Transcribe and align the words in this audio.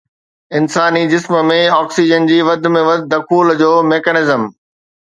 انساني 0.59 1.03
جسم 1.11 1.35
۾ 1.51 1.59
آڪسيجن 1.81 2.27
جي 2.33 2.41
وڌ 2.49 2.69
۾ 2.79 2.85
وڌ 2.91 3.07
دخول 3.15 3.57
جو 3.65 3.73
ميکانيزم 3.95 4.53